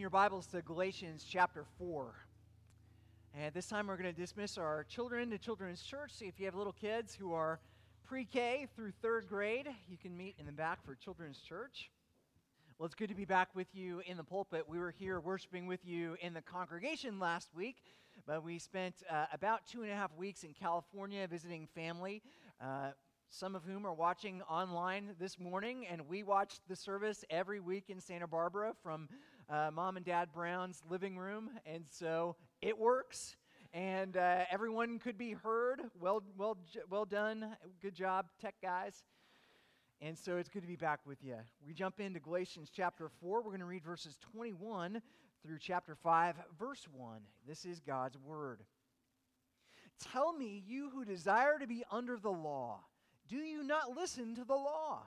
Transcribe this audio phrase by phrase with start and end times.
[0.00, 2.12] your Bibles to Galatians chapter 4.
[3.34, 6.10] And this time we're going to dismiss our children to Children's Church.
[6.12, 7.60] So if you have little kids who are
[8.04, 11.90] pre K through third grade, you can meet in the back for Children's Church.
[12.78, 14.68] Well, it's good to be back with you in the pulpit.
[14.68, 17.76] We were here worshiping with you in the congregation last week,
[18.26, 22.22] but we spent uh, about two and a half weeks in California visiting family.
[22.60, 22.90] Uh,
[23.28, 27.84] some of whom are watching online this morning, and we watched the service every week
[27.88, 29.08] in Santa Barbara from
[29.48, 33.36] uh, mom and dad Brown's living room, and so it works.
[33.72, 35.82] And uh, everyone could be heard.
[36.00, 36.56] Well, well,
[36.88, 37.56] well done.
[37.82, 39.04] Good job, tech guys.
[40.00, 41.36] And so it's good to be back with you.
[41.66, 43.42] We jump into Galatians chapter 4.
[43.42, 45.00] We're going to read verses 21
[45.42, 47.20] through chapter 5, verse 1.
[47.46, 48.62] This is God's word.
[50.12, 52.80] Tell me, you who desire to be under the law,
[53.28, 55.06] do you not listen to the law?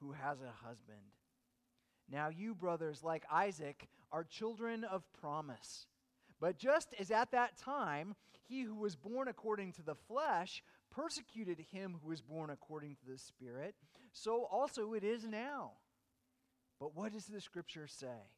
[0.00, 0.98] who has a husband.
[2.10, 5.86] Now, you, brothers, like Isaac, are children of promise.
[6.40, 8.14] But just as at that time
[8.48, 13.06] he who was born according to the flesh persecuted him who was born according to
[13.06, 13.76] the Spirit,
[14.12, 15.72] so also it is now.
[16.80, 18.30] But what does the scripture say?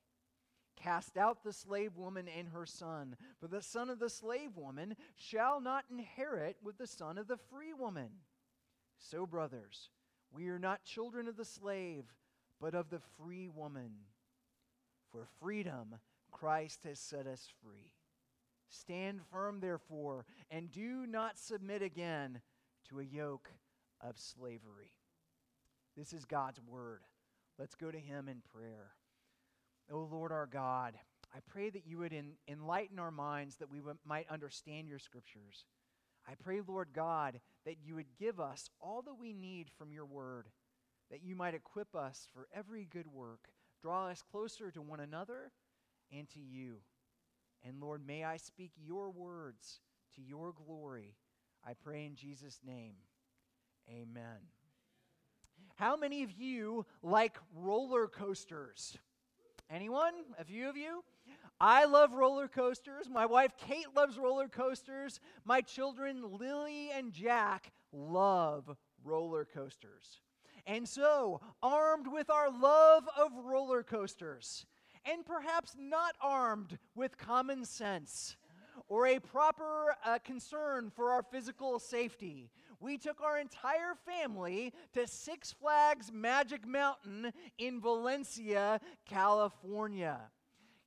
[0.77, 4.97] Cast out the slave woman and her son, for the son of the slave woman
[5.15, 8.09] shall not inherit with the son of the free woman.
[8.99, 9.91] So, brothers,
[10.35, 12.05] we are not children of the slave,
[12.61, 13.91] but of the free woman.
[15.11, 15.97] For freedom,
[16.31, 17.93] Christ has set us free.
[18.69, 22.41] Stand firm, therefore, and do not submit again
[22.89, 23.51] to a yoke
[24.01, 24.93] of slavery.
[25.97, 27.03] This is God's word.
[27.59, 28.93] Let's go to Him in prayer.
[29.91, 30.95] O oh, Lord our God,
[31.35, 32.15] I pray that you would
[32.49, 35.67] enlighten our minds that we might understand your scriptures.
[36.29, 40.07] I pray, Lord God, that you would give us all that we need from your
[40.07, 40.49] word,
[41.11, 43.49] that you might equip us for every good work,
[43.81, 45.53] draw us closer to one another
[46.13, 46.77] and to you.
[47.65, 49.81] And Lord, may I speak your words
[50.17, 51.15] to your glory.
[51.67, 52.95] I pray in Jesus' name.
[53.89, 54.49] Amen.
[55.77, 58.97] How many of you like roller coasters?
[59.73, 60.13] Anyone?
[60.39, 61.03] A few of you?
[61.59, 63.09] I love roller coasters.
[63.09, 65.19] My wife Kate loves roller coasters.
[65.47, 70.21] My children Lily and Jack love roller coasters.
[70.67, 74.67] And so, armed with our love of roller coasters,
[75.11, 78.37] and perhaps not armed with common sense
[78.89, 82.51] or a proper uh, concern for our physical safety,
[82.83, 90.19] we took our entire family to Six Flags Magic Mountain in Valencia, California.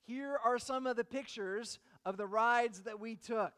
[0.04, 3.54] Here are some of the pictures of the rides that we took.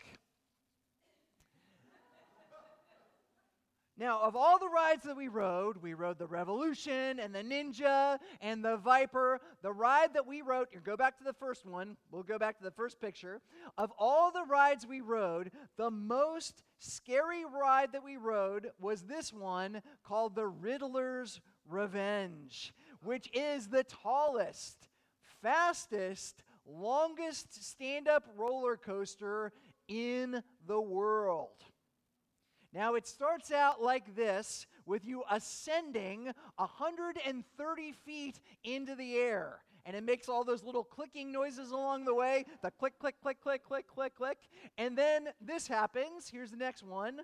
[4.00, 8.20] Now, of all the rides that we rode, we rode the Revolution and the Ninja
[8.42, 9.42] and the Viper.
[9.64, 12.60] The ride that we rode, you go back to the first one, we'll go back
[12.60, 13.42] to the first picture.
[13.76, 19.34] Of all the rides we rode, the most scary ride that we rode was this
[19.34, 24.90] one called the Riddler's Revenge, which is the tallest,
[25.42, 29.54] fastest, longest stand up roller coaster
[29.88, 31.64] in the world.
[32.74, 39.60] Now, it starts out like this with you ascending 130 feet into the air.
[39.86, 43.42] And it makes all those little clicking noises along the way the click, click, click,
[43.42, 44.38] click, click, click, click.
[44.78, 46.30] And then this happens.
[46.30, 47.22] Here's the next one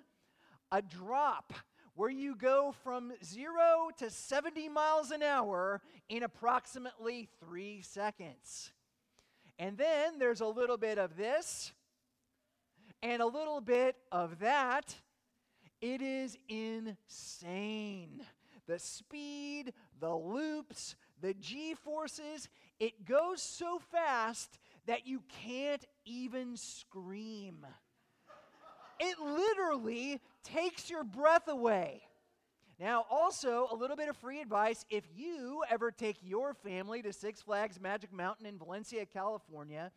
[0.72, 1.52] a drop
[1.94, 8.72] where you go from zero to 70 miles an hour in approximately three seconds.
[9.58, 11.72] And then there's a little bit of this
[13.02, 14.96] and a little bit of that.
[15.84, 18.22] It is insane.
[18.66, 22.48] The speed, the loops, the G forces,
[22.80, 27.66] it goes so fast that you can't even scream.
[28.98, 32.00] It literally takes your breath away.
[32.80, 37.12] Now, also, a little bit of free advice if you ever take your family to
[37.12, 39.92] Six Flags Magic Mountain in Valencia, California,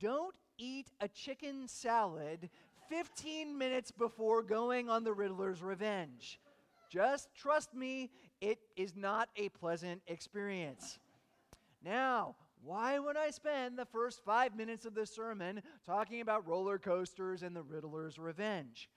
[0.00, 2.48] don't eat a chicken salad
[2.92, 6.38] 15 minutes before going on the Riddler's Revenge.
[6.90, 8.10] Just trust me,
[8.42, 10.98] it is not a pleasant experience.
[11.82, 16.78] Now, why would I spend the first five minutes of the sermon talking about roller
[16.78, 18.90] coasters and the Riddler's Revenge?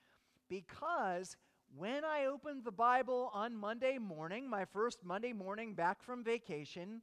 [0.50, 1.34] Because
[1.74, 7.00] when I opened the Bible on Monday morning, my first Monday morning back from vacation,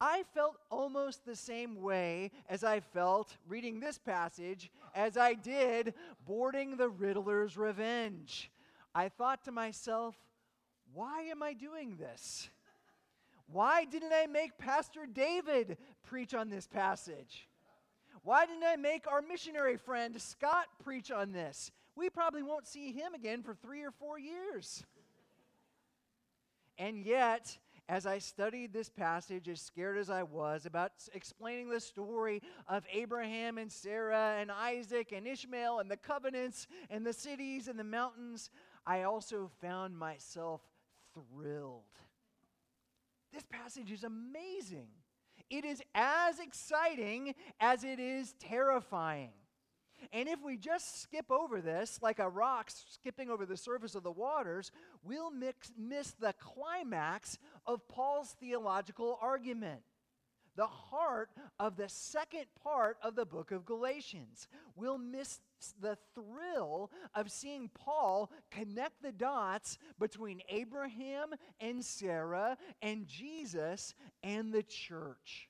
[0.00, 5.94] I felt almost the same way as I felt reading this passage as I did
[6.26, 8.50] boarding the Riddler's Revenge.
[8.94, 10.16] I thought to myself,
[10.94, 12.48] why am I doing this?
[13.50, 17.48] Why didn't I make Pastor David preach on this passage?
[18.22, 21.70] Why didn't I make our missionary friend Scott preach on this?
[21.96, 24.84] We probably won't see him again for three or four years.
[26.76, 27.58] And yet,
[27.88, 32.84] as I studied this passage, as scared as I was about explaining the story of
[32.92, 37.84] Abraham and Sarah and Isaac and Ishmael and the covenants and the cities and the
[37.84, 38.50] mountains,
[38.86, 40.60] I also found myself
[41.14, 41.84] thrilled
[43.32, 44.88] this passage is amazing.
[45.50, 49.32] It is as exciting as it is terrifying.
[50.12, 54.02] And if we just skip over this, like a rock skipping over the surface of
[54.02, 54.70] the waters,
[55.02, 59.82] we'll mix, miss the climax of Paul's theological argument
[60.58, 61.30] the heart
[61.60, 64.48] of the second part of the book of Galatians.
[64.74, 65.38] We'll miss
[65.80, 71.28] the thrill of seeing Paul connect the dots between Abraham
[71.60, 73.94] and Sarah and Jesus
[74.24, 75.47] and the church.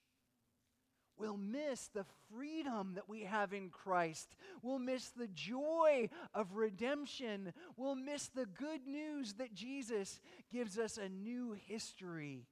[1.18, 4.36] We'll miss the freedom that we have in Christ.
[4.62, 7.52] We'll miss the joy of redemption.
[7.76, 10.20] We'll miss the good news that Jesus
[10.52, 12.46] gives us a new history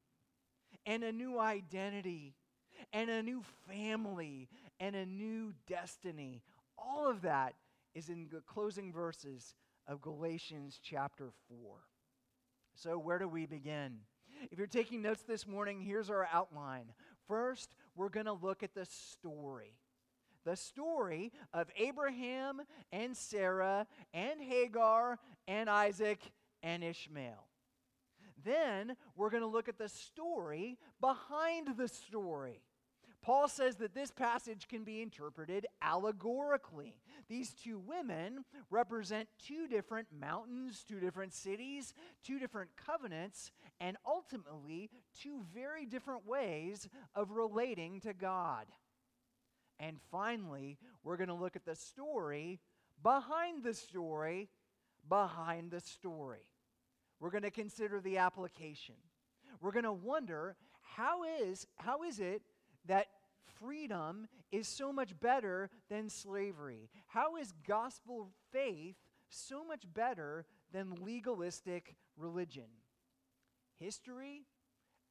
[0.85, 2.35] and a new identity
[2.93, 4.49] and a new family
[4.81, 6.43] and a new destiny.
[6.77, 7.55] All of that
[7.95, 9.55] is in the closing verses
[9.87, 11.77] of Galatians chapter 4.
[12.75, 14.01] So, where do we begin?
[14.51, 16.93] If you're taking notes this morning, here's our outline.
[17.29, 19.75] First, we're going to look at the story.
[20.45, 22.63] The story of Abraham
[22.93, 25.19] and Sarah and Hagar
[25.49, 26.21] and Isaac
[26.63, 27.49] and Ishmael.
[28.45, 32.63] Then we're going to look at the story behind the story.
[33.23, 36.95] Paul says that this passage can be interpreted allegorically.
[37.29, 41.93] These two women represent two different mountains, two different cities,
[42.23, 44.91] two different covenants, and ultimately
[45.21, 48.67] two very different ways of relating to God.
[49.81, 52.61] And finally, we're going to look at the story
[53.03, 54.49] behind the story,
[55.09, 56.49] behind the story.
[57.19, 58.95] We're going to consider the application.
[59.61, 62.43] We're going to wonder how is, how is it
[62.87, 63.07] that
[63.61, 66.91] freedom is so much better than slavery?
[67.07, 68.97] How is gospel faith
[69.29, 72.69] so much better than legalistic religion?
[73.79, 74.43] History,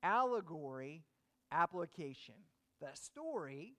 [0.02, 1.04] allegory,
[1.52, 2.36] application.
[2.82, 3.76] The story,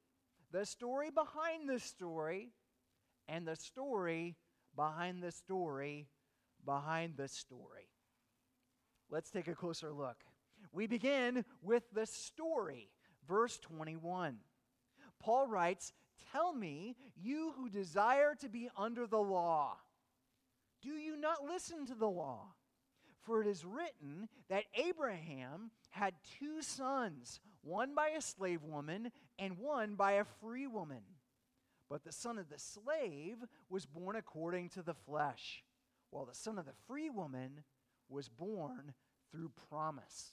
[0.52, 2.52] the story behind the story,
[3.28, 4.36] and the story
[4.74, 6.08] behind the story
[6.64, 7.88] behind the story.
[9.10, 10.16] Let's take a closer look.
[10.72, 12.90] We begin with the story
[13.28, 14.36] verse 21.
[15.20, 15.92] Paul writes,
[16.32, 19.76] Tell me, you who desire to be under the law,
[20.82, 22.54] do you not listen to the law?
[23.22, 29.58] For it is written that Abraham had two sons, one by a slave woman and
[29.58, 31.02] one by a free woman.
[31.88, 35.64] But the son of the slave was born according to the flesh,
[36.10, 37.64] while the son of the free woman
[38.08, 38.94] was born
[39.32, 40.32] through promise.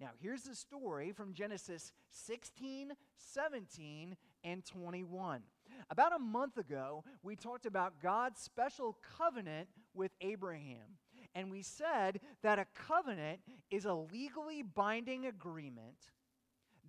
[0.00, 5.42] Now, here's the story from Genesis 16, 17, and 21.
[5.90, 10.98] About a month ago, we talked about God's special covenant with Abraham.
[11.34, 16.10] And we said that a covenant is a legally binding agreement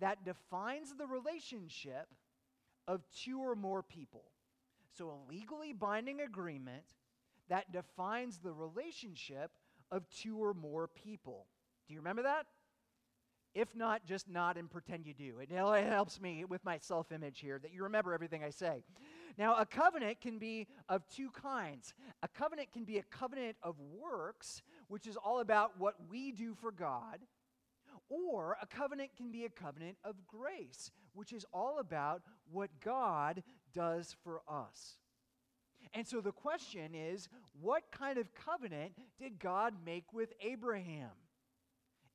[0.00, 2.08] that defines the relationship
[2.86, 4.24] of two or more people.
[4.96, 6.84] So, a legally binding agreement
[7.48, 9.50] that defines the relationship
[9.90, 11.46] of two or more people.
[11.86, 12.46] Do you remember that?
[13.56, 15.38] If not, just nod and pretend you do.
[15.38, 18.84] It helps me with my self image here that you remember everything I say.
[19.38, 21.94] Now, a covenant can be of two kinds.
[22.22, 26.54] A covenant can be a covenant of works, which is all about what we do
[26.54, 27.20] for God,
[28.08, 32.22] Or a covenant can be a covenant of grace, which is all about
[32.52, 34.98] what God does for us.
[35.94, 37.28] And so the question is
[37.60, 41.10] what kind of covenant did God make with Abraham?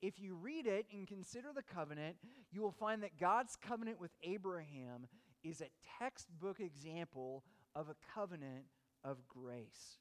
[0.02, 2.16] If you read it and consider the covenant,
[2.52, 5.08] you will find that God's covenant with Abraham
[5.44, 7.44] is a textbook example
[7.76, 8.66] of a covenant
[9.04, 9.98] of grace.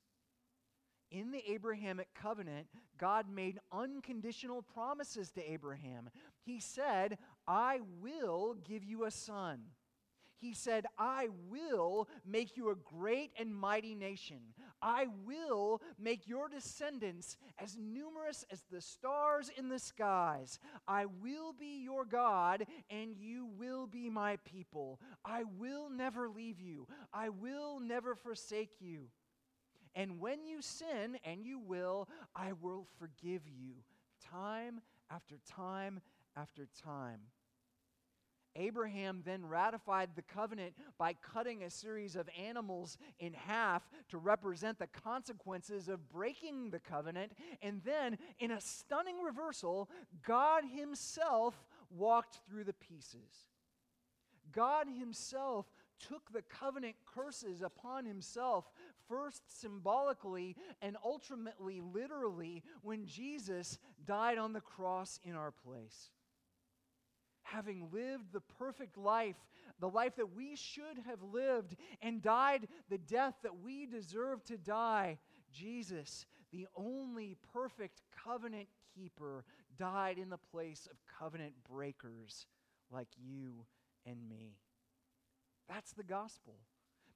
[1.11, 6.09] In the Abrahamic covenant, God made unconditional promises to Abraham.
[6.45, 9.61] He said, I will give you a son.
[10.39, 14.39] He said, I will make you a great and mighty nation.
[14.83, 20.59] I will make your descendants as numerous as the stars in the skies.
[20.89, 25.01] I will be your God, and you will be my people.
[25.25, 26.87] I will never leave you.
[27.13, 29.09] I will never forsake you.
[29.95, 33.75] And when you sin, and you will, I will forgive you
[34.31, 36.01] time after time
[36.37, 37.21] after time.
[38.57, 44.79] Abraham then ratified the covenant by cutting a series of animals in half to represent
[44.79, 47.33] the consequences of breaking the covenant.
[47.63, 49.89] And then, in a stunning reversal,
[50.27, 51.55] God Himself
[51.91, 53.49] walked through the pieces.
[54.53, 55.67] God Himself
[56.09, 58.71] took the covenant curses upon Himself,
[59.09, 66.11] first symbolically and ultimately literally, when Jesus died on the cross in our place
[67.43, 69.37] having lived the perfect life,
[69.81, 74.57] the life that we should have lived, and died the death that we deserve to
[74.57, 75.19] die,
[75.53, 79.45] Jesus, the only perfect covenant keeper,
[79.79, 82.47] died in the place of covenant breakers
[82.91, 83.65] like you
[84.07, 84.57] and me.
[85.69, 86.55] That's the gospel.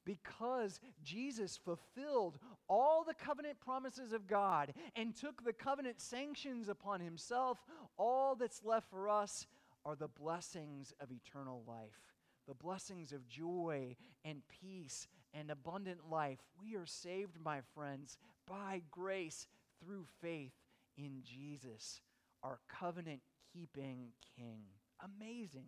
[0.04, 2.38] Because Jesus fulfilled
[2.69, 7.64] all the covenant promises of God and took the covenant sanctions upon himself,
[7.97, 9.47] all that's left for us
[9.84, 12.00] are the blessings of eternal life,
[12.46, 16.38] the blessings of joy and peace and abundant life.
[16.60, 19.46] We are saved, my friends, by grace
[19.82, 20.52] through faith
[20.96, 22.00] in Jesus,
[22.42, 23.20] our covenant
[23.52, 24.62] keeping King.
[25.02, 25.66] Amazing.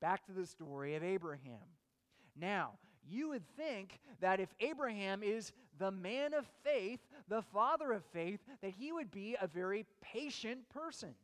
[0.00, 1.64] Back to the story of Abraham.
[2.38, 2.72] Now,
[3.08, 8.40] you would think that if Abraham is the man of faith, the father of faith,
[8.62, 11.14] that he would be a very patient person.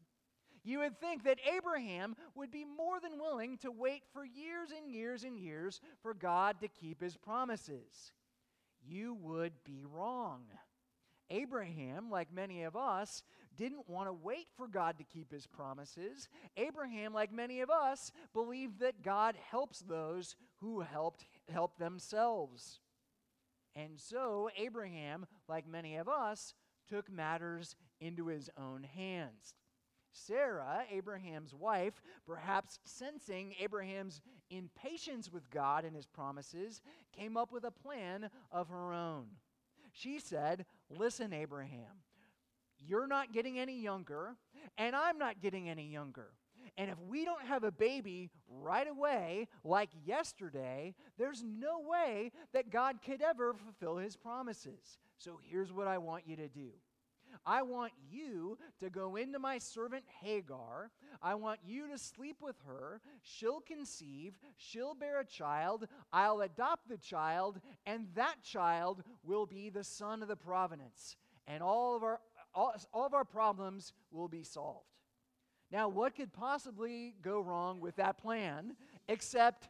[0.65, 4.89] You would think that Abraham would be more than willing to wait for years and
[4.89, 8.13] years and years for God to keep his promises.
[8.85, 10.43] You would be wrong.
[11.31, 13.23] Abraham, like many of us,
[13.57, 16.29] didn't want to wait for God to keep his promises.
[16.57, 22.81] Abraham, like many of us, believed that God helps those who helped help themselves.
[23.75, 26.55] And so Abraham, like many of us,
[26.89, 29.55] took matters into his own hands.
[30.13, 36.83] Sarah, Abraham's wife, perhaps sensing Abraham's impatience with God and his promises,
[37.17, 39.27] came up with a plan of her own.
[39.93, 42.03] She said, Listen, Abraham,
[42.79, 44.37] you're not getting any younger,
[44.79, 46.31] and I'm not getting any younger.
[46.77, 52.71] And if we don't have a baby right away, like yesterday, there's no way that
[52.71, 54.99] God could ever fulfill his promises.
[55.19, 56.71] So here's what I want you to do
[57.45, 60.91] I want you to go into my servant Hagar.
[61.23, 63.01] I want you to sleep with her.
[63.23, 64.35] She'll conceive.
[64.57, 65.89] She'll bear a child.
[66.13, 71.17] I'll adopt the child, and that child will be the son of the providence.
[71.47, 72.21] And all of our,
[72.55, 74.87] all, all of our problems will be solved.
[75.71, 78.77] Now, what could possibly go wrong with that plan
[79.09, 79.69] except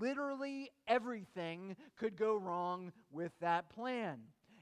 [0.00, 4.18] literally everything could go wrong with that plan?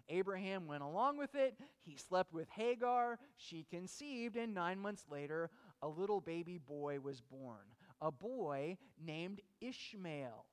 [0.08, 1.56] Abraham went along with it.
[1.82, 3.18] He slept with Hagar.
[3.36, 5.50] She conceived, and nine months later,
[5.82, 7.66] a little baby boy was born,
[8.00, 10.46] a boy named Ishmael.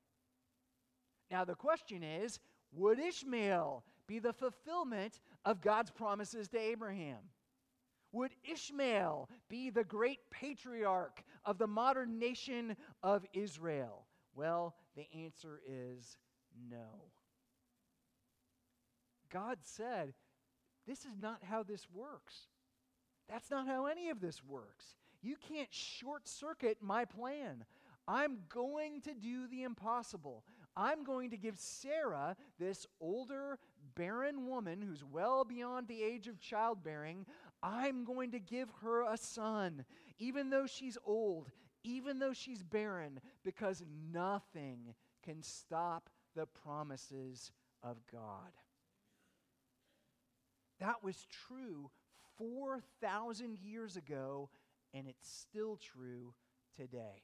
[1.32, 2.40] Now, the question is
[2.72, 7.20] would Ishmael be the fulfillment of God's promises to Abraham?
[8.12, 14.08] Would Ishmael be the great patriarch of the modern nation of Israel?
[14.34, 16.18] Well, the answer is
[16.70, 17.12] no.
[19.32, 20.14] God said,
[20.88, 22.48] This is not how this works.
[23.30, 24.96] That's not how any of this works.
[25.22, 27.66] You can't short circuit my plan.
[28.08, 30.44] I'm going to do the impossible.
[30.76, 33.60] I'm going to give Sarah, this older,
[33.96, 37.26] barren woman who's well beyond the age of childbearing,
[37.62, 39.84] I'm going to give her a son,
[40.18, 41.50] even though she's old,
[41.84, 47.52] even though she's barren, because nothing can stop the promises
[47.84, 48.54] of God.
[50.80, 51.90] That was true
[52.38, 54.50] 4,000 years ago
[54.94, 56.34] and it's still true
[56.76, 57.24] today.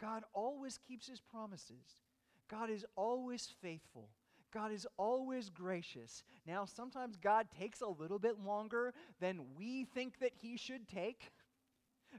[0.00, 2.02] God always keeps his promises.
[2.50, 4.08] God is always faithful.
[4.52, 6.22] God is always gracious.
[6.46, 11.32] Now, sometimes God takes a little bit longer than we think that he should take.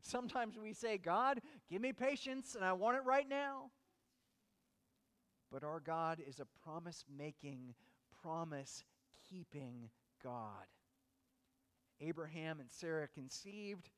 [0.01, 3.71] Sometimes we say, God, give me patience and I want it right now.
[5.51, 7.74] But our God is a promise making,
[8.21, 8.83] promise
[9.29, 9.89] keeping
[10.24, 10.65] God.
[12.01, 13.89] Abraham and Sarah conceived,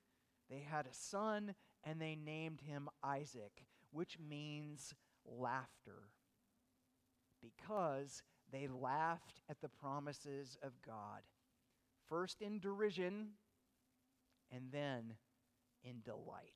[0.50, 4.94] they had a son, and they named him Isaac, which means
[5.26, 6.10] laughter
[7.42, 11.22] because they laughed at the promises of God,
[12.08, 13.30] first in derision
[14.52, 15.16] and then
[15.84, 16.54] in delight.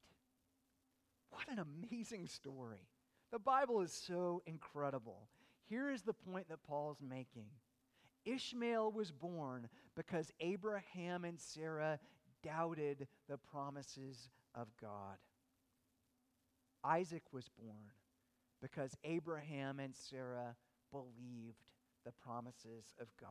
[1.29, 2.87] What an amazing story!
[3.31, 5.29] The Bible is so incredible.
[5.69, 7.47] Here is the point that Paul's making
[8.25, 11.99] Ishmael was born because Abraham and Sarah
[12.43, 15.17] doubted the promises of God.
[16.83, 17.91] Isaac was born
[18.61, 20.55] because Abraham and Sarah
[20.91, 21.67] believed
[22.05, 23.29] the promises of God.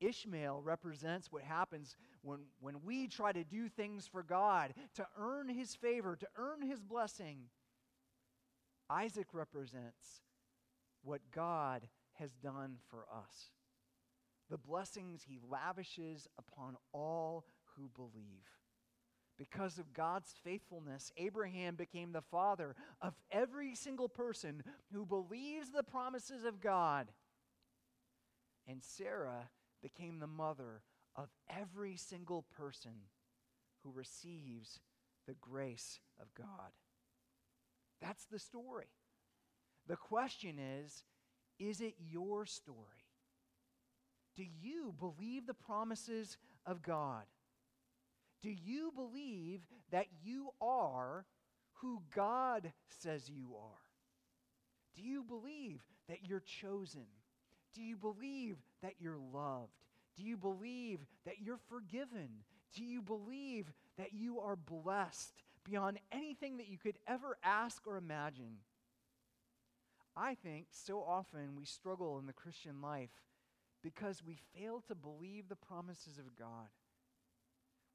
[0.00, 5.48] Ishmael represents what happens when, when we try to do things for God, to earn
[5.48, 7.38] his favor, to earn his blessing.
[8.90, 10.22] Isaac represents
[11.02, 13.50] what God has done for us,
[14.50, 17.44] the blessings he lavishes upon all
[17.76, 18.46] who believe.
[19.36, 25.82] Because of God's faithfulness, Abraham became the father of every single person who believes the
[25.82, 27.08] promises of God.
[28.68, 29.50] And Sarah
[29.82, 30.82] became the mother
[31.16, 32.92] of every single person
[33.82, 34.78] who receives
[35.26, 36.72] the grace of God.
[38.00, 38.88] That's the story.
[39.86, 41.02] The question is
[41.58, 42.78] is it your story?
[44.36, 47.24] Do you believe the promises of God?
[48.42, 51.24] Do you believe that you are
[51.74, 53.78] who God says you are?
[54.94, 57.06] Do you believe that you're chosen?
[57.74, 59.72] Do you believe that you're loved?
[60.16, 62.28] Do you believe that you're forgiven?
[62.74, 67.96] Do you believe that you are blessed beyond anything that you could ever ask or
[67.96, 68.58] imagine?
[70.16, 73.10] I think so often we struggle in the Christian life
[73.82, 76.68] because we fail to believe the promises of God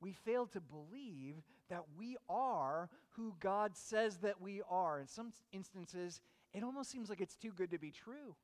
[0.02, 1.36] we fail to believe
[1.70, 5.00] that we are who God says that we are.
[5.00, 6.22] In some instances,
[6.54, 8.36] it almost seems like it's too good to be true.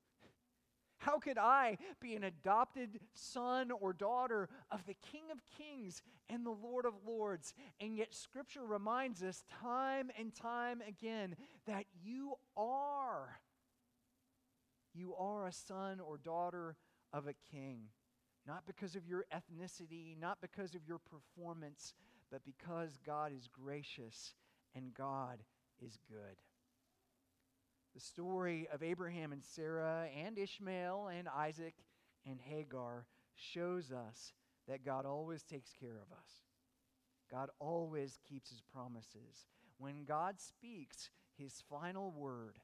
[0.98, 6.46] How could I be an adopted son or daughter of the King of Kings and
[6.46, 7.54] the Lord of Lords?
[7.80, 11.36] And yet, Scripture reminds us time and time again
[11.68, 13.40] that you are.
[14.96, 16.78] You are a son or daughter
[17.14, 17.90] of a king
[18.48, 21.94] not because of your ethnicity, not because of your performance,
[22.32, 24.34] but because God is gracious
[24.76, 25.40] and God
[25.82, 26.38] is good.
[27.96, 31.76] The story of Abraham and Sarah and Ishmael and Isaac
[32.26, 33.06] and Hagar
[33.36, 34.34] shows us
[34.68, 36.44] that God always takes care of us.
[37.32, 39.48] God always keeps his promises.
[39.78, 42.60] When God speaks, his final word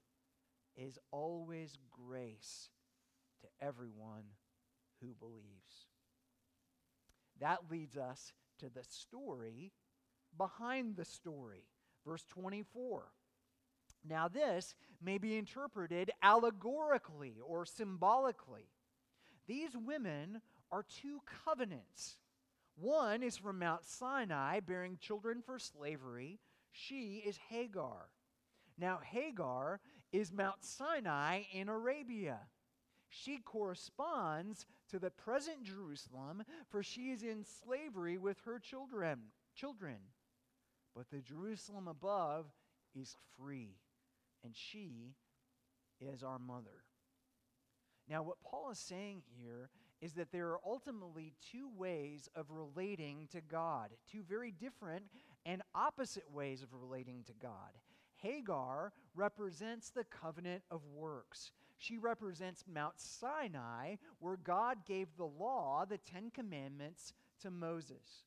[0.75, 2.69] is always grace
[3.41, 4.23] to everyone
[5.01, 5.87] who believes.
[7.39, 9.71] That leads us to the story
[10.37, 11.65] behind the story.
[12.05, 13.11] Verse 24.
[14.07, 18.69] Now, this may be interpreted allegorically or symbolically.
[19.47, 22.17] These women are two covenants.
[22.75, 26.39] One is from Mount Sinai, bearing children for slavery.
[26.71, 28.09] She is Hagar.
[28.77, 32.39] Now, Hagar is Mount Sinai in Arabia.
[33.09, 39.19] She corresponds to the present Jerusalem, for she is in slavery with her children.
[39.55, 39.97] Children.
[40.95, 42.45] But the Jerusalem above
[42.95, 43.75] is free,
[44.43, 45.15] and she
[45.99, 46.83] is our mother.
[48.09, 49.69] Now, what Paul is saying here
[50.01, 55.05] is that there are ultimately two ways of relating to God, two very different
[55.45, 57.77] and opposite ways of relating to God.
[58.21, 61.51] Hagar represents the covenant of works.
[61.77, 68.25] She represents Mount Sinai, where God gave the law, the Ten Commandments, to Moses.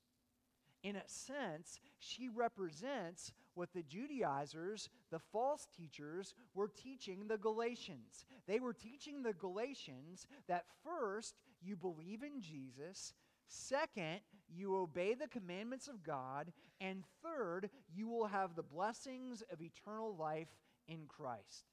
[0.83, 8.27] In a sense, she represents what the Judaizers, the false teachers, were teaching the Galatians.
[8.47, 13.15] They were teaching the Galatians that first, you believe in Jesus,
[13.47, 19.61] second, you obey the commandments of God, and third, you will have the blessings of
[19.61, 20.49] eternal life
[20.89, 21.65] in Christ.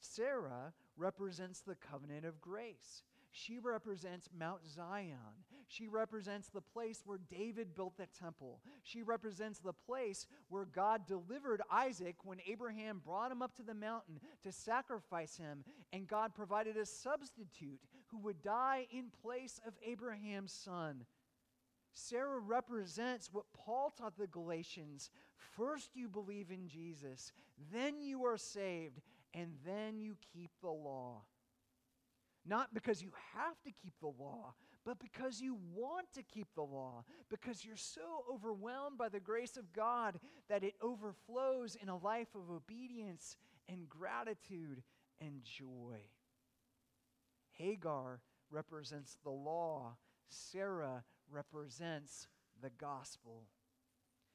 [0.00, 3.02] Sarah represents the covenant of grace.
[3.30, 5.46] She represents Mount Zion.
[5.68, 8.60] She represents the place where David built the temple.
[8.82, 13.74] She represents the place where God delivered Isaac when Abraham brought him up to the
[13.74, 19.74] mountain to sacrifice him, and God provided a substitute who would die in place of
[19.84, 21.04] Abraham's son.
[21.94, 25.10] Sarah represents what Paul taught the Galatians.
[25.56, 27.32] First, you believe in Jesus,
[27.72, 29.00] then you are saved,
[29.34, 31.22] and then you keep the law.
[32.44, 36.62] Not because you have to keep the law, but because you want to keep the
[36.62, 40.18] law, because you're so overwhelmed by the grace of God
[40.48, 43.36] that it overflows in a life of obedience
[43.68, 44.82] and gratitude
[45.20, 46.00] and joy.
[47.52, 49.96] Hagar represents the law,
[50.28, 52.26] Sarah represents
[52.60, 53.44] the gospel.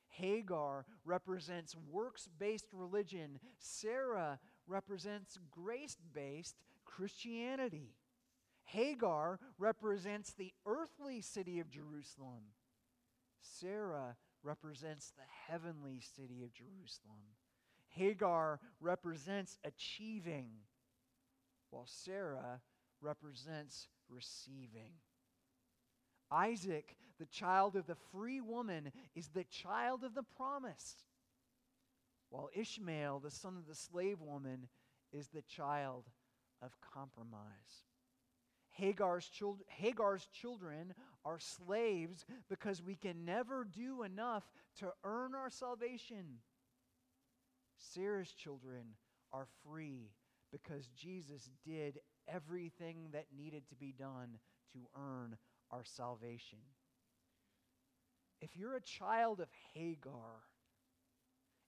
[0.09, 3.39] Hagar represents works based religion.
[3.59, 6.55] Sarah represents grace based
[6.85, 7.96] Christianity.
[8.67, 12.43] Hagar represents the earthly city of Jerusalem.
[13.41, 17.35] Sarah represents the heavenly city of Jerusalem.
[17.89, 20.49] Hagar represents achieving,
[21.69, 22.61] while Sarah
[23.01, 24.93] represents receiving.
[26.29, 30.95] Isaac, the child of the free woman, is the child of the promise,
[32.29, 34.67] while Ishmael, the son of the slave woman,
[35.13, 36.03] is the child
[36.61, 37.85] of compromise.
[38.77, 39.29] Hagar's,
[39.67, 40.93] Hagar's children
[41.25, 44.43] are slaves because we can never do enough
[44.79, 46.39] to earn our salvation.
[47.77, 48.95] Sarah's children
[49.33, 50.11] are free
[50.51, 54.37] because Jesus did everything that needed to be done
[54.73, 55.37] to earn
[55.71, 56.59] our salvation.
[58.41, 60.43] If you're a child of Hagar,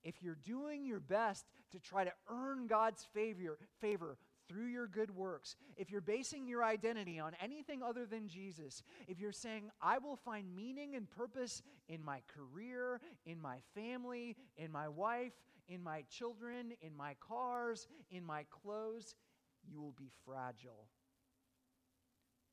[0.04, 4.18] if you're doing your best to try to earn God's favor, favor
[4.50, 9.20] through your good works, if you're basing your identity on anything other than Jesus, if
[9.20, 14.72] you're saying, I will find meaning and purpose in my career, in my family, in
[14.72, 15.34] my wife,
[15.68, 19.16] in my children, in my cars, in my clothes,
[19.64, 20.88] you will be fragile.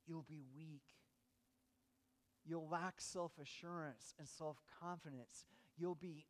[0.06, 0.82] You'll be weak.
[2.44, 5.46] You'll lack self assurance and self confidence.
[5.76, 6.26] You'll be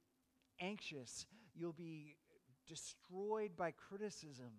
[0.61, 1.26] anxious.
[1.55, 2.16] You'll be
[2.66, 4.50] destroyed by criticism.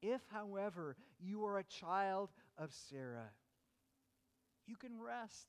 [0.00, 3.30] If, however, you are a child of Sarah,
[4.66, 5.48] you can rest.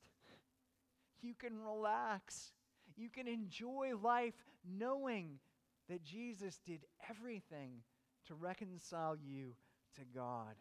[1.22, 2.54] You can relax.
[2.96, 4.34] You can enjoy life
[4.66, 5.40] knowing
[5.90, 7.82] that Jesus did everything
[8.28, 9.56] to reconcile you
[9.96, 10.56] to God.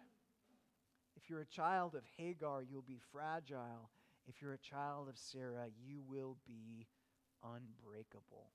[1.17, 3.91] If you're a child of Hagar, you'll be fragile
[4.29, 6.87] if you're a child of Sarah, you will be
[7.43, 8.53] unbreakable.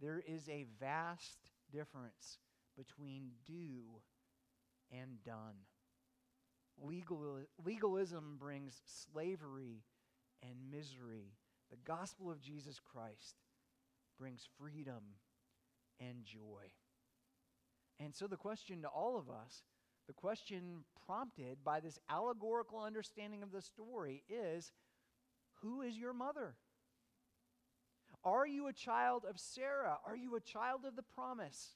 [0.00, 1.38] There is a vast
[1.70, 2.38] difference
[2.76, 4.00] between do
[4.90, 5.56] and done.
[6.80, 9.84] Legal, legalism brings slavery
[10.42, 11.34] and misery.
[11.70, 13.36] The gospel of Jesus Christ
[14.18, 15.02] brings freedom
[16.00, 16.72] and joy.
[18.00, 19.62] And so, the question to all of us
[20.06, 24.72] the question prompted by this allegorical understanding of the story is
[25.60, 26.56] Who is your mother?
[28.24, 29.98] Are you a child of Sarah?
[30.06, 31.70] Are you a child of the promise?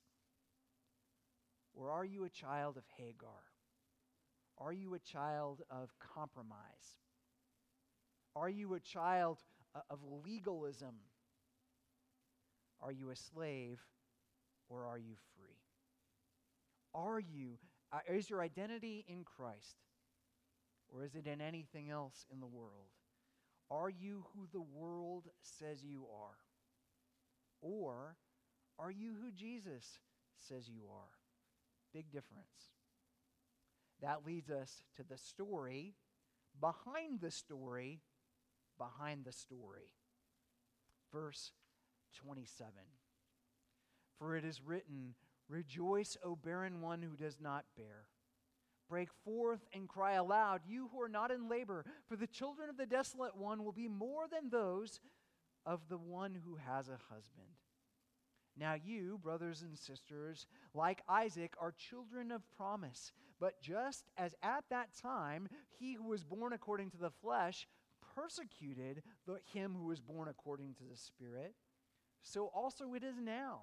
[1.76, 3.44] Or are you a child of Hagar?
[4.58, 6.96] Are you a child of compromise?
[8.34, 9.38] Are you a child
[9.74, 10.94] uh, of legalism?
[12.80, 13.78] Are you a slave
[14.68, 15.60] or are you free?
[16.94, 17.58] Are you
[17.92, 19.76] uh, is your identity in Christ?
[20.88, 22.90] Or is it in anything else in the world?
[23.70, 26.36] Are you who the world says you are?
[27.60, 28.16] Or
[28.78, 29.98] are you who Jesus
[30.38, 31.25] says you are?
[31.96, 32.74] Big difference.
[34.02, 35.94] That leads us to the story
[36.61, 38.02] behind the story
[38.76, 39.94] behind the story.
[41.11, 41.52] Verse
[42.22, 42.70] 27.
[44.18, 45.14] For it is written,
[45.48, 48.09] Rejoice, O barren one who does not bear.
[48.90, 52.76] Break forth and cry aloud, you who are not in labor, for the children of
[52.76, 55.00] the desolate one will be more than those
[55.64, 57.56] of the one who has a husband.
[58.58, 63.12] Now, you, brothers and sisters, like Isaac, are children of promise.
[63.38, 67.66] But just as at that time he who was born according to the flesh
[68.14, 71.54] persecuted the, him who was born according to the Spirit,
[72.22, 73.62] so also it is now.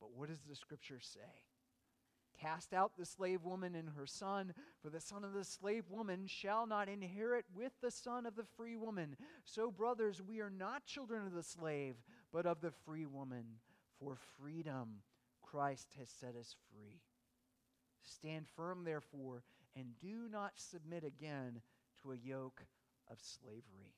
[0.00, 1.44] But what does the scripture say?
[2.40, 6.26] Cast out the slave woman and her son, for the son of the slave woman
[6.26, 9.16] shall not inherit with the son of the free woman.
[9.44, 11.96] So, brothers, we are not children of the slave,
[12.32, 13.44] but of the free woman.
[13.98, 15.02] For freedom
[15.42, 17.00] Christ has set us free.
[18.02, 19.42] Stand firm, therefore,
[19.76, 21.60] and do not submit again
[22.02, 22.62] to a yoke
[23.10, 23.94] of slavery.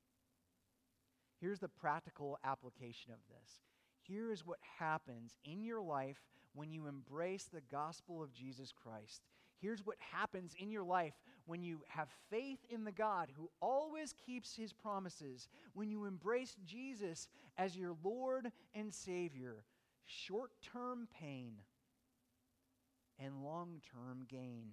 [1.41, 3.61] Here's the practical application of this.
[4.01, 6.23] Here is what happens in your life
[6.55, 9.23] when you embrace the gospel of Jesus Christ.
[9.63, 11.15] Here's what happens in your life
[11.47, 16.57] when you have faith in the God who always keeps his promises, when you embrace
[16.67, 19.65] Jesus as your Lord and Savior.
[20.05, 21.53] Short term pain
[23.21, 24.73] and long term gain.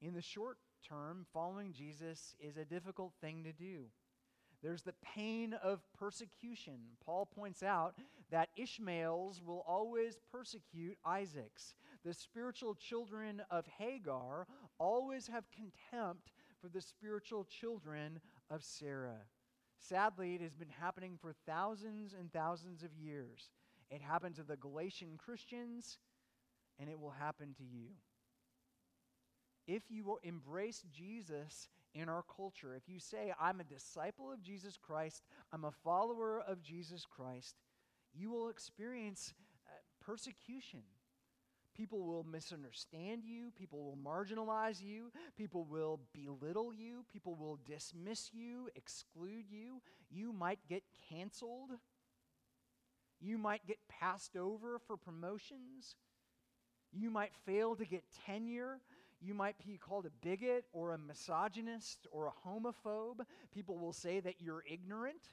[0.00, 0.56] In the short
[0.88, 3.84] term, following Jesus is a difficult thing to do.
[4.62, 6.78] There's the pain of persecution.
[7.04, 7.96] Paul points out
[8.30, 11.74] that Ishmael's will always persecute Isaac's.
[12.04, 14.46] The spiritual children of Hagar
[14.78, 19.22] always have contempt for the spiritual children of Sarah.
[19.78, 23.50] Sadly, it has been happening for thousands and thousands of years.
[23.90, 25.98] It happened to the Galatian Christians,
[26.78, 27.88] and it will happen to you.
[29.66, 34.42] If you will embrace Jesus in our culture, if you say, I'm a disciple of
[34.42, 37.56] Jesus Christ, I'm a follower of Jesus Christ,
[38.12, 39.32] you will experience
[39.66, 39.72] uh,
[40.04, 40.82] persecution.
[41.76, 43.50] People will misunderstand you.
[43.58, 45.10] People will marginalize you.
[45.36, 47.04] People will belittle you.
[47.12, 49.82] People will dismiss you, exclude you.
[50.10, 51.70] You might get canceled.
[53.20, 55.96] You might get passed over for promotions.
[56.92, 58.80] You might fail to get tenure.
[59.20, 63.24] You might be called a bigot or a misogynist or a homophobe.
[63.52, 65.30] People will say that you're ignorant.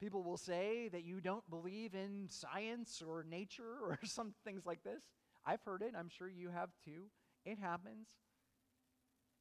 [0.00, 4.82] People will say that you don't believe in science or nature or some things like
[4.84, 5.02] this.
[5.46, 5.94] I've heard it.
[5.96, 7.04] I'm sure you have too.
[7.44, 8.08] It happens.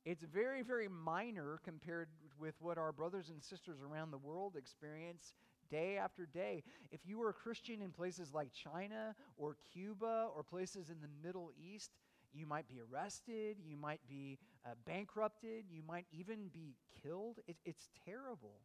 [0.06, 5.34] It's very, very minor compared with what our brothers and sisters around the world experience
[5.72, 6.64] day after day.
[6.92, 11.10] If you were a Christian in places like China or Cuba or places in the
[11.28, 11.90] Middle East,
[12.34, 17.40] you might be arrested, you might be uh, bankrupted, you might even be killed.
[17.48, 18.60] It, it's terrible.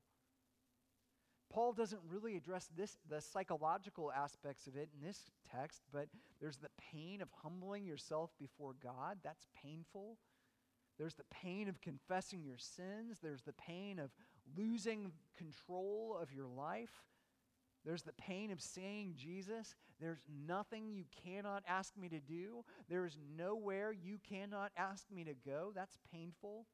[1.52, 5.18] Paul doesn't really address this, the psychological aspects of it in this
[5.52, 6.06] text, but
[6.40, 9.18] there's the pain of humbling yourself before God.
[9.24, 10.16] That's painful.
[10.96, 13.18] There's the pain of confessing your sins.
[13.20, 14.10] There's the pain of
[14.56, 17.04] losing control of your life.
[17.84, 22.64] There's the pain of saying, Jesus, there's nothing you cannot ask me to do.
[22.88, 25.72] There is nowhere you cannot ask me to go.
[25.74, 26.66] That's painful.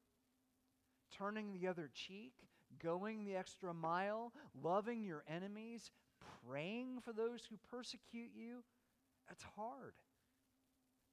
[1.17, 2.33] Turning the other cheek
[2.81, 5.91] going the extra mile, loving your enemies,
[6.47, 8.63] praying for those who persecute you,
[9.27, 9.93] that's hard.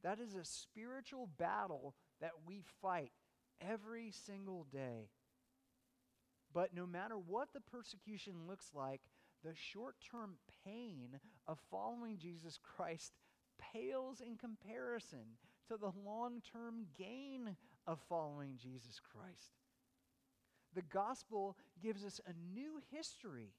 [0.03, 3.12] That is a spiritual battle that we fight
[3.61, 5.09] every single day.
[6.53, 9.01] But no matter what the persecution looks like,
[9.43, 13.12] the short term pain of following Jesus Christ
[13.73, 15.37] pales in comparison
[15.69, 19.53] to the long term gain of following Jesus Christ
[20.74, 23.52] the gospel gives us a new history.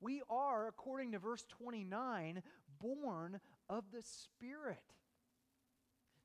[0.00, 2.42] We are, according to verse 29,
[2.80, 4.82] born of the Spirit.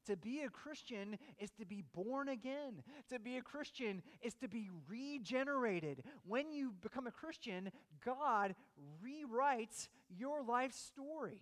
[0.08, 2.84] To be a Christian is to be born again.
[3.10, 6.04] To be a Christian is to be regenerated.
[6.28, 7.72] When you become a Christian,
[8.04, 8.54] God
[9.02, 11.42] rewrites your life story.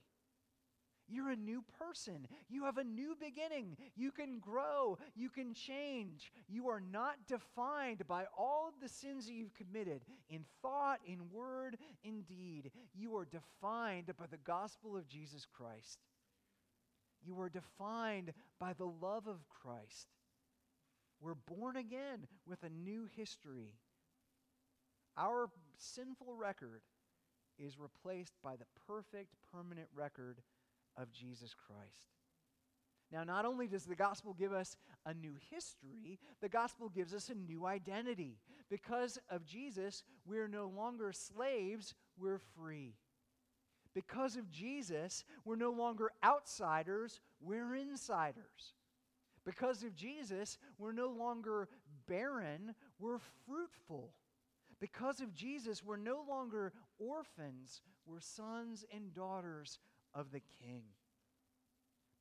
[1.12, 2.28] You're a new person.
[2.50, 3.78] You have a new beginning.
[3.96, 4.98] You can grow.
[5.16, 6.32] You can change.
[6.48, 11.78] You are not defined by all the sins that you've committed in thought, in word,
[12.04, 12.72] in deed.
[12.94, 16.00] You are defined by the gospel of Jesus Christ.
[17.24, 20.08] You are defined by the love of Christ.
[21.20, 23.76] We're born again with a new history.
[25.18, 26.82] Our sinful record
[27.60, 30.42] is replaced by the perfect, permanent record
[30.98, 32.12] of Jesus Christ.
[33.12, 37.30] Now, not only does the gospel give us a new history, the gospel gives us
[37.30, 38.38] a new identity.
[38.70, 42.96] Because of Jesus, we're no longer slaves, we're free.
[43.94, 48.76] Because of Jesus, we're no longer outsiders, we're insiders.
[49.46, 51.68] Because of Jesus, we're no longer
[52.08, 54.14] barren, we're fruitful.
[54.80, 59.80] Because of Jesus, we're no longer orphans, we're sons and daughters
[60.14, 60.84] of the King.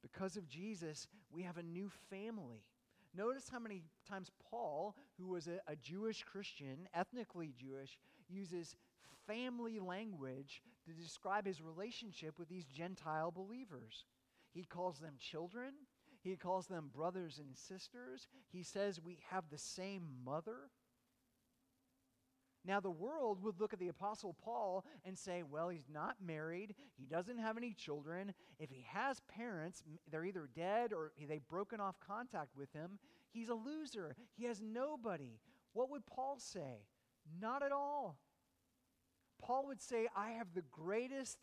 [0.02, 2.64] Because of Jesus, we have a new family.
[3.14, 7.98] Notice how many times Paul, who was a, a, Jewish Christian, ethnically Jewish,
[8.28, 8.76] uses
[9.26, 14.04] family language to describe his relationship with these Gentile believers.
[14.52, 15.72] He calls them children,
[16.22, 18.28] he calls them brothers and sisters.
[18.52, 20.70] He says we have the same mother.
[22.64, 26.74] Now, the world would look at the Apostle Paul and say, well, he's not married.
[26.98, 28.34] He doesn't have any children.
[28.58, 32.98] If he has parents, they're either dead or they've broken off contact with him.
[33.32, 34.14] He's a loser.
[34.36, 35.40] He has nobody.
[35.72, 36.84] What would Paul say?
[37.40, 38.18] Not at all.
[39.40, 41.38] Paul would say, I have the greatest,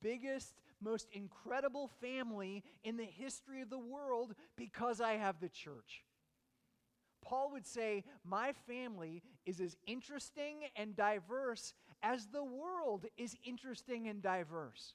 [0.00, 6.04] biggest, most incredible family in the history of the world because I have the church.
[7.22, 14.08] Paul would say, My family is as interesting and diverse as the world is interesting
[14.08, 14.94] and diverse.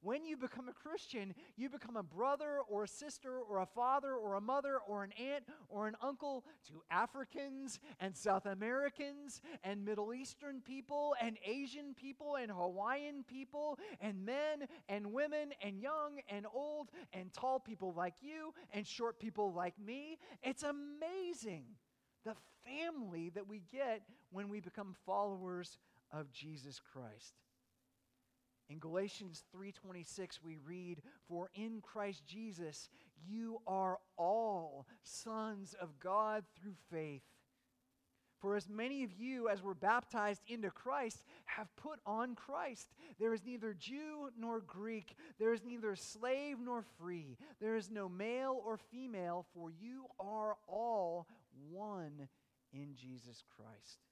[0.00, 4.14] When you become a Christian, you become a brother or a sister or a father
[4.14, 9.84] or a mother or an aunt or an uncle to Africans and South Americans and
[9.84, 16.20] Middle Eastern people and Asian people and Hawaiian people and men and women and young
[16.30, 20.18] and old and tall people like you and short people like me.
[20.42, 21.64] It's amazing
[22.24, 25.78] the family that we get when we become followers
[26.12, 27.34] of Jesus Christ.
[28.68, 36.46] In Galatians 3:26 we read, "For in Christ Jesus you are all sons of God
[36.54, 37.24] through faith."
[38.40, 42.94] For as many of you as were baptized into Christ have put on Christ.
[43.18, 48.08] There is neither Jew nor Greek, there is neither slave nor free, there is no
[48.08, 51.26] male or female, for you are all
[51.68, 52.28] one
[52.70, 54.06] in Jesus Christ.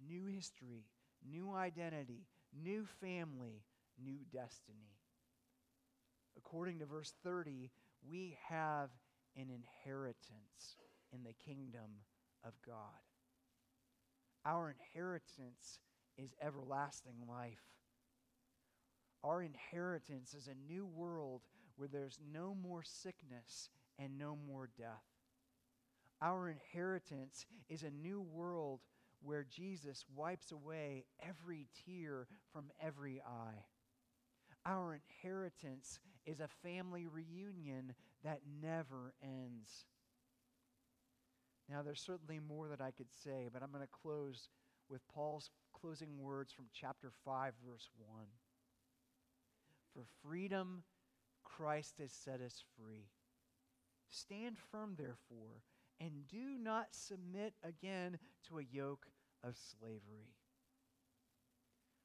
[0.00, 0.86] New history,
[1.22, 2.26] new identity,
[2.62, 3.64] new family,
[4.02, 4.98] new destiny.
[6.36, 7.70] According to verse 30,
[8.08, 8.90] we have
[9.36, 10.76] an inheritance
[11.12, 11.90] in the kingdom
[12.44, 12.76] of God.
[14.44, 15.80] Our inheritance
[16.18, 17.62] is everlasting life.
[19.22, 21.42] Our inheritance is a new world
[21.76, 25.04] where there's no more sickness and no more death.
[26.20, 28.80] Our inheritance is a new world
[29.24, 33.64] where Jesus wipes away every tear from every eye.
[34.66, 39.86] Our inheritance is a family reunion that never ends.
[41.68, 44.48] Now, there's certainly more that I could say, but I'm going to close
[44.88, 48.24] with Paul's closing words from chapter 5, verse 1.
[49.94, 50.82] For freedom,
[51.42, 53.08] Christ has set us free.
[54.10, 55.62] Stand firm, therefore
[56.00, 59.06] and do not submit again to a yoke
[59.46, 60.34] of slavery.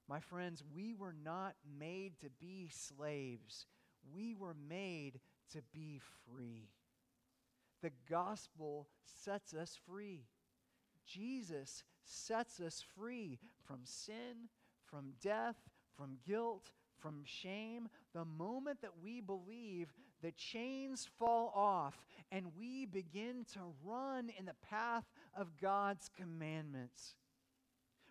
[0.08, 3.68] My friends, we were not made to be slaves.
[4.14, 5.20] We were made
[5.54, 6.70] to be free.
[7.82, 8.88] The gospel
[9.24, 10.26] sets us free.
[11.06, 14.50] Jesus sets us free from sin,
[14.86, 15.56] from death,
[15.96, 17.88] from guilt, from shame.
[18.14, 24.46] The moment that we believe, the chains fall off and we begin to run in
[24.46, 27.16] the path of God's commandments.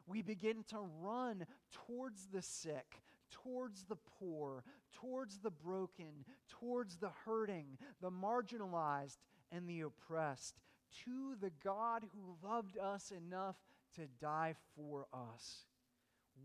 [0.08, 7.10] We begin to run towards the sick, towards the poor, towards the broken, towards the
[7.24, 9.18] hurting, the marginalized,
[9.52, 10.60] and the oppressed,
[11.04, 13.56] to the God who loved us enough
[13.96, 15.66] to die for us.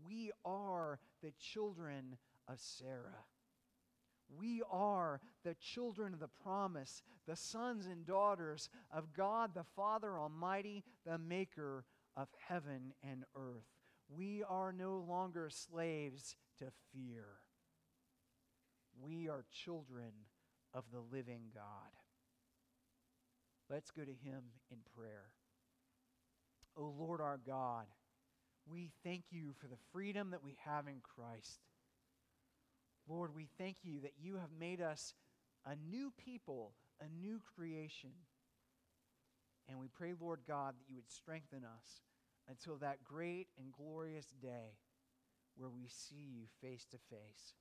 [0.06, 2.16] We are the children
[2.48, 3.24] of Sarah.
[4.38, 10.18] We are the children of the promise, the sons and daughters of God the Father
[10.18, 11.84] Almighty, the maker
[12.16, 13.66] of heaven and earth.
[14.08, 17.24] We are no longer slaves to fear.
[19.00, 20.12] We are children
[20.72, 21.64] of the living God.
[23.70, 25.26] Let's go to Him in prayer.
[26.76, 27.86] O oh Lord our God,
[28.70, 31.60] we thank you for the freedom that we have in Christ.
[33.08, 35.14] Lord, we thank you that you have made us
[35.66, 38.10] a new people, a new creation.
[39.68, 42.02] And we pray, Lord God, that you would strengthen us
[42.48, 44.76] until that great and glorious day
[45.56, 47.54] where we see you face to face.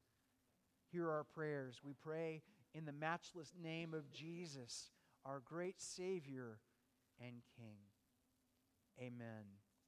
[0.91, 1.81] Hear our prayers.
[1.83, 2.41] We pray
[2.73, 4.91] in the matchless name of Jesus,
[5.25, 6.59] our great Savior
[7.19, 7.77] and King.
[8.99, 9.62] Amen.